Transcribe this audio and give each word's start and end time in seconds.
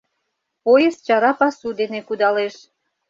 ...Поезд 0.63 0.99
чара 1.07 1.31
пасу 1.39 1.67
дене 1.79 1.99
кудалеш. 2.07 2.55